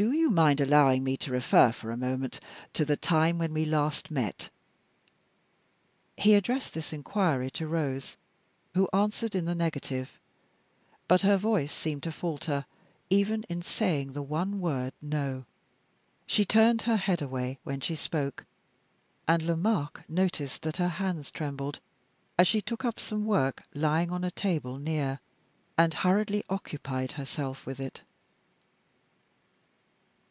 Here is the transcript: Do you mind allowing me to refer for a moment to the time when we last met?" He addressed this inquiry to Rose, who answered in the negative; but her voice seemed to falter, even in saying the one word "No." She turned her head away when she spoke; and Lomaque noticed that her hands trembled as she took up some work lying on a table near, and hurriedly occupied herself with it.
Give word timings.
Do 0.00 0.12
you 0.12 0.30
mind 0.30 0.60
allowing 0.60 1.02
me 1.02 1.16
to 1.16 1.32
refer 1.32 1.72
for 1.72 1.90
a 1.90 1.96
moment 1.96 2.38
to 2.74 2.84
the 2.84 2.96
time 2.96 3.36
when 3.36 3.52
we 3.52 3.64
last 3.64 4.12
met?" 4.12 4.48
He 6.16 6.34
addressed 6.34 6.72
this 6.72 6.92
inquiry 6.92 7.50
to 7.52 7.66
Rose, 7.66 8.16
who 8.74 8.88
answered 8.92 9.34
in 9.34 9.44
the 9.44 9.56
negative; 9.56 10.20
but 11.08 11.22
her 11.22 11.36
voice 11.36 11.72
seemed 11.72 12.04
to 12.04 12.12
falter, 12.12 12.64
even 13.10 13.42
in 13.48 13.60
saying 13.60 14.12
the 14.12 14.22
one 14.22 14.60
word 14.60 14.92
"No." 15.02 15.46
She 16.28 16.44
turned 16.44 16.82
her 16.82 16.96
head 16.96 17.20
away 17.20 17.58
when 17.64 17.80
she 17.80 17.96
spoke; 17.96 18.44
and 19.26 19.42
Lomaque 19.42 20.08
noticed 20.08 20.62
that 20.62 20.76
her 20.76 20.88
hands 20.90 21.32
trembled 21.32 21.80
as 22.38 22.46
she 22.46 22.62
took 22.62 22.84
up 22.84 23.00
some 23.00 23.24
work 23.24 23.64
lying 23.74 24.12
on 24.12 24.22
a 24.22 24.30
table 24.30 24.78
near, 24.78 25.18
and 25.76 25.92
hurriedly 25.92 26.44
occupied 26.48 27.12
herself 27.18 27.66
with 27.66 27.80
it. 27.80 28.02